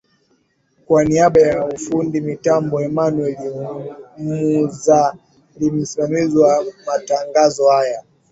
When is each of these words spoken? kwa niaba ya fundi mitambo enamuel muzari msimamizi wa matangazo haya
kwa 0.85 1.05
niaba 1.05 1.39
ya 1.49 1.59
fundi 1.83 2.17
mitambo 2.29 2.75
enamuel 2.87 3.37
muzari 4.23 5.67
msimamizi 5.77 6.37
wa 6.43 6.53
matangazo 6.87 7.63
haya 7.73 8.01